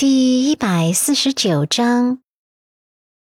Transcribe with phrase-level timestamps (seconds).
[0.00, 2.22] 第一百四十九章，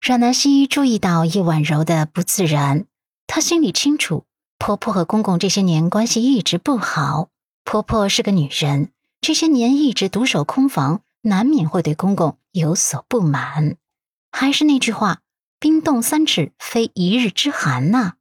[0.00, 2.87] 阮南希注意到叶婉柔的不自然，
[3.27, 4.27] 她心里清楚，
[4.58, 7.30] 婆婆和公公这些年关系一直不好。
[7.64, 13.76] 婆婆是个女人，这些年一直独守空房，难免会对公公有所不满。
[14.30, 15.22] 还是那句话，
[15.58, 18.12] 冰冻三尺，非一日之寒呐。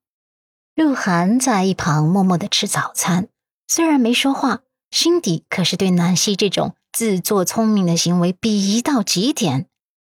[0.74, 3.28] 鹿晗在一旁默默的吃早餐，
[3.68, 6.74] 虽然没说话，心底可是对南希这种。
[6.98, 9.68] 自作聪明的行为鄙夷到极点，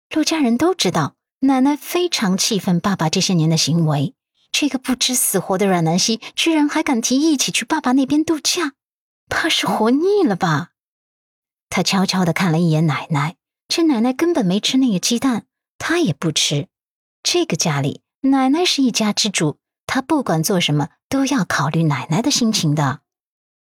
[0.08, 4.14] 陆家人都知道，奶奶非常气愤爸爸这些年的行为。
[4.50, 8.72] 这个不知死活的阮南希，居然还敢提一起去爸爸那边度假，
[9.28, 10.70] 怕是活腻了吧？
[11.68, 13.36] 他悄悄的看了一眼奶奶，
[13.68, 15.44] 这奶奶根本没吃那个鸡蛋，
[15.76, 16.68] 他也不吃。
[17.22, 23.00] 这个家里，奶奶是一家之主，他不管做什么都要考虑奶奶的心情的。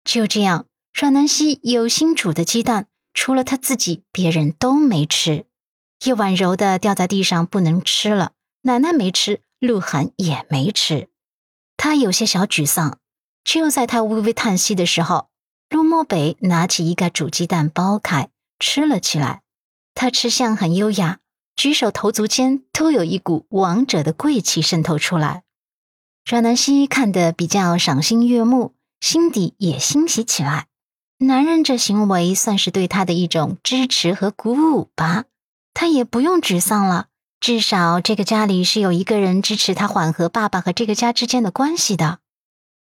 [0.05, 2.87] 就这样，阮南希有心煮的鸡蛋。
[3.15, 5.47] 除了他自己，别人都没吃。
[6.05, 8.33] 叶婉柔的掉在地上，不能吃了。
[8.62, 11.09] 奶奶没吃，鹿晗也没吃。
[11.77, 12.98] 他有些小沮丧。
[13.45, 15.28] 就在他微微叹息的时候，
[15.69, 19.42] 陆漠北拿起一个煮鸡蛋，剥开吃了起来。
[19.94, 21.19] 他吃相很优雅，
[21.56, 25.42] 举手投足间都有一股王者的贵气渗透出来。
[26.25, 30.69] 阮南希看得比较赏心悦目，心底也欣喜起来。
[31.23, 35.27] 男人这行为算是对他的一种支持和鼓舞吧，
[35.73, 37.06] 他也不用沮丧了。
[37.39, 42.19] 至少这个家里是有一个人支持他缓和爸爸和这个家之间的关系的。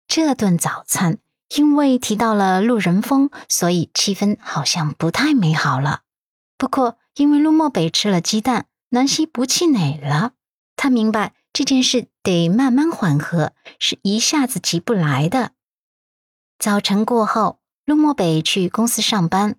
[0.07, 1.19] 这顿早餐
[1.57, 6.03] 因为提到了陆仁峰，所以气氛好像不太美好了。
[6.57, 10.35] 不过因为陆漠北吃了鸡蛋，南希不气馁了。
[10.77, 15.51] 他明白这件事得慢慢缓和，是一下子急不来的。
[16.61, 17.60] 早晨过后。
[17.91, 19.57] 陆漠北去公司上班，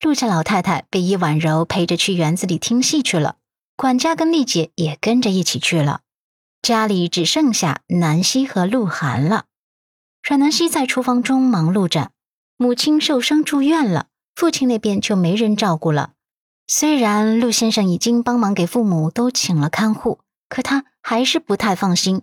[0.00, 3.38] 陆家老太太被叶婉柔陪着去园子里听戏去了，
[3.74, 6.02] 管家跟丽姐也跟着一起去了，
[6.62, 9.46] 家里只剩下南希和鹿晗了。
[10.22, 12.12] 阮南希在厨房中忙碌着，
[12.56, 14.06] 母亲受伤住院了，
[14.36, 16.12] 父亲那边就没人照顾了。
[16.68, 22.22] 虽然陆先生已经帮忙给父母都请了看护，可他还是不太放心，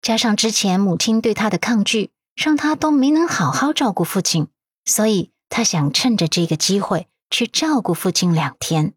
[0.00, 4.46] 加上之前母亲对他的抗拒，让他都没能好好照顾父亲。
[4.84, 8.94] 所以他想趁着这个机会去照顾父亲两天。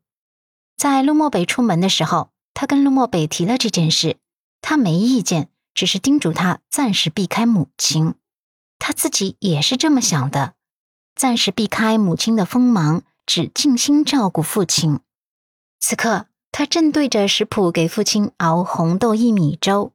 [0.75, 4.17] 在陆漠北出门的时候，他跟陆漠北提了这件事，
[4.61, 8.15] 他没意见，只是叮嘱他暂时避开母亲。
[8.79, 10.53] 他自己也是这么想的，
[11.15, 14.99] 暂时避开母亲的锋芒，只静心照顾父亲。
[15.79, 19.93] 此刻，他正对着食谱给父亲熬红豆薏米粥。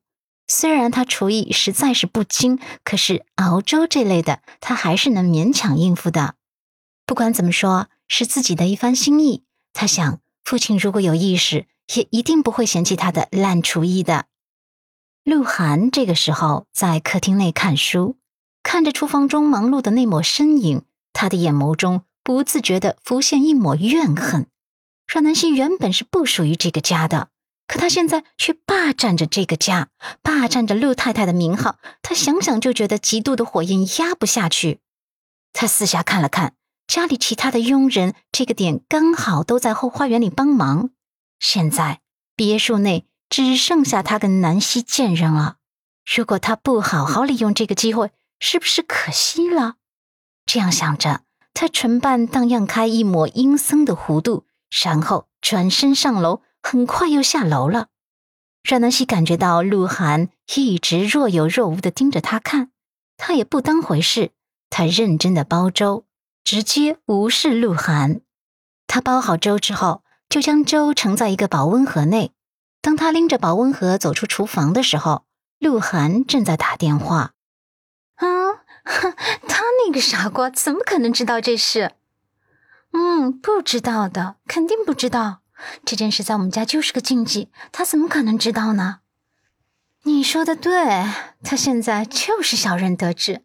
[0.54, 6.34] 虽然他厨艺实在是不精，可是熬粥这类的，他还是能勉强应付的。
[7.06, 9.44] 不管怎么说，是自己的一番心意。
[9.72, 14.26] 他想，父亲如果有意识，也一定不会嫌弃他的烂厨艺的。
[15.24, 18.18] 鹿晗这个时候在客厅内看书，
[18.62, 20.82] 看着厨房中忙碌的那抹身影，
[21.14, 24.46] 他的眼眸中不自觉地浮现一抹怨恨。
[25.06, 27.28] 阮南希原本是不属于这个家的。
[27.72, 29.88] 可他现在却霸占着这个家，
[30.20, 34.80] 霸占着陆太太的名号，他想想就觉得极度的火焰压不下去。
[35.54, 36.52] 他四下看了看，
[36.86, 40.90] 家里其他的佣人，这个点刚好都在后花园里帮忙。
[41.40, 42.00] 现在
[42.36, 45.56] 别墅内只剩下他跟南希贱人了。
[46.04, 49.76] 如果他不好好利用这个机会，是不是可惜了？
[50.44, 51.22] 这样想着，
[51.54, 54.44] 他唇瓣荡漾开一抹阴森的弧度，
[54.84, 56.42] 然后转身上楼。
[56.62, 57.88] 很快又下楼了。
[58.62, 62.70] 阮南希感觉到鹿晗一直若有若无的盯着他看，
[63.16, 64.30] 他也不当回事。
[64.70, 66.06] 他认真的煲粥，
[66.44, 68.22] 直接无视鹿晗。
[68.86, 72.32] 他煲好粥之后，就将粥盛在一个保温盒内。
[72.80, 75.26] 当他拎着保温盒走出厨房的时候，
[75.58, 77.32] 鹿晗正在打电话。
[78.14, 78.26] 啊，
[79.46, 81.92] 他那个傻瓜怎么可能知道这事？
[82.92, 85.41] 嗯，不知道的，肯定不知道。
[85.84, 89.00] 这件事在我们家就是个禁忌，他怎么可能知道呢？
[90.04, 91.04] 你说的对，
[91.44, 93.44] 他现在就是小人得志，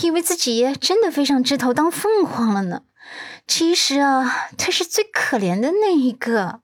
[0.00, 2.82] 以为自己真的飞上枝头当凤凰了呢。
[3.46, 6.60] 其实啊，他是最可怜的那一个。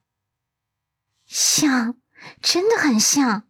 [1.26, 1.96] 像，
[2.43, 3.44] 真的很像。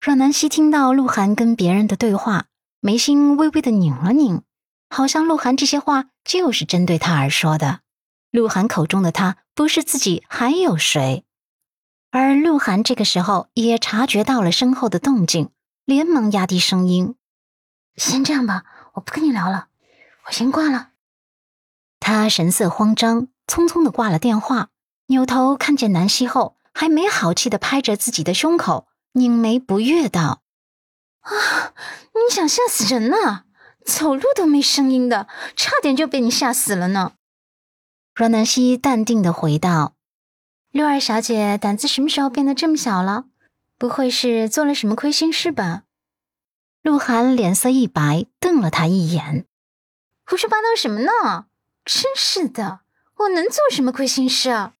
[0.00, 2.46] 阮南希听到鹿晗跟别人的对话，
[2.80, 4.42] 眉心微微的拧了拧，
[4.88, 7.80] 好像鹿晗这些话就是针对他而说的。
[8.30, 11.24] 鹿晗口中的他不是自己还有谁？
[12.10, 15.50] 而鹿晗这个时候也察觉到了身后的动静，
[15.84, 17.16] 连忙压低声音
[17.96, 19.68] ：“先这样吧，我不跟你聊了，
[20.26, 20.90] 我先挂了。”
[21.98, 24.70] 他神色慌张，匆匆的挂了电话，
[25.06, 30.42] 扭头看见南希后，还没好气的拍着自己的胸口，拧眉不悦道
[31.22, 31.74] ：“啊，
[32.14, 33.44] 你想吓死人呢？
[33.84, 37.12] 走路都没声音的，差点就被你吓死了呢。”
[38.20, 39.94] 阮南希淡定的回道
[40.72, 43.24] ：“六二小姐胆子什么时候变得这么小了？
[43.78, 45.84] 不会是做了什么亏心事吧？”
[46.84, 49.46] 鹿晗脸色一白，瞪了他一眼
[50.26, 51.46] ：“胡说八道什么呢？
[51.86, 52.80] 真是的！”
[53.20, 54.74] 我能做什么亏心事啊？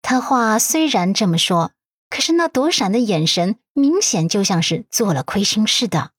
[0.00, 1.72] 他话虽然这么说，
[2.08, 6.12] 可是那躲闪的眼神明显就像是做了亏心事的。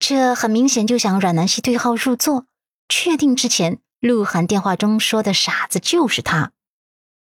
[0.00, 2.46] 这很明显就想阮南希对号入座，
[2.88, 6.50] 确定之前鹿晗电话中说的傻子就是他。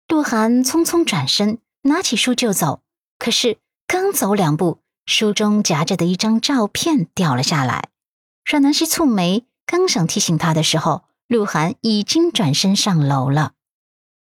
[0.06, 2.82] 鹿晗匆匆转身，拿起书就走，
[3.18, 3.58] 可是
[3.88, 7.88] 刚走两步，书中夹着的一张照片掉了下来。
[8.44, 11.04] 阮南希蹙眉，刚想提醒他的时候。
[11.26, 13.52] 鹿晗已经转身上楼了，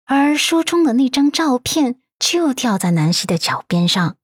[0.06, 4.18] 而书中的那张照片就掉在南希的脚边上。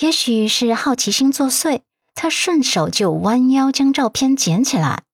[0.00, 1.82] 也许是好奇心作祟，
[2.16, 5.04] 他顺手就弯腰将照片捡起来。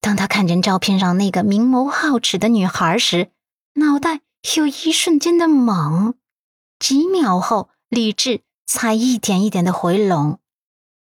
[0.00, 3.30] 当他看见照片上那个明眸皓齿的女孩时，
[3.74, 4.20] 脑袋
[4.56, 6.14] 有一瞬间的懵，
[6.78, 10.38] 几秒后，理智才一点一点的回笼。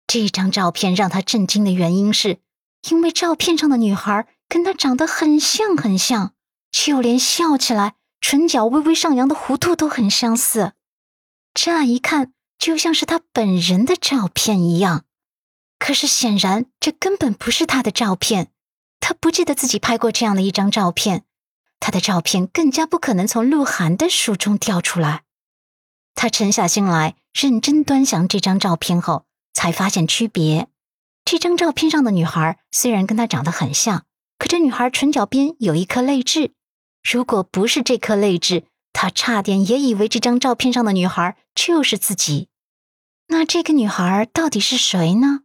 [0.07, 2.41] 这张照片让他震惊的原因是，
[2.89, 4.29] 因为照片上的女孩。
[4.47, 6.35] 跟他长得很像，很像，
[6.71, 10.75] 就连笑起来唇角微微上扬的弧度都很相似，
[11.55, 15.07] 乍一看就像是他本人的照片一样。
[15.79, 18.53] 可是显然这根本不是他的照片，
[19.07, 21.25] 他不记得自己拍过这样的一张照片，
[21.79, 25.25] 他的照片更加不可能从鹿晗的书中掉出来。
[26.15, 30.69] 他沉下心来，认真端详这张照片后，才发现区别。
[31.23, 34.07] 这张照片上的女孩虽然跟他长得很像。
[34.39, 36.55] 可这女孩唇角边有一颗泪痣，
[37.03, 38.65] 如果不是这颗泪痣，
[38.95, 42.49] 他差点也以为这张照片上的女孩就是自己。
[43.29, 45.41] 那这个女孩到底是谁呢？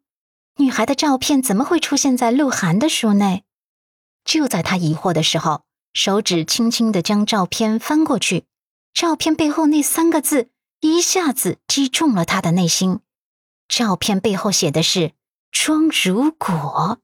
[0.56, 3.44] 女孩的照片怎么会出现在鹿晗的书内？
[4.30, 8.46] 就在他疑惑的时候，手指轻轻的将照片翻过去，
[8.94, 13.00] 照片背后那三个字一下子击中了他的内心。
[13.68, 15.14] 照片背后写的是
[15.52, 17.00] “装如果”。